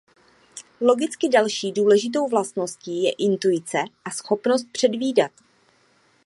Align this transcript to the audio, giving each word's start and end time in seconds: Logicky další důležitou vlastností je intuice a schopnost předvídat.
Logicky 0.81 1.29
další 1.29 1.71
důležitou 1.71 2.27
vlastností 2.27 3.03
je 3.03 3.11
intuice 3.11 3.77
a 4.05 4.11
schopnost 4.11 4.65
předvídat. 4.71 5.31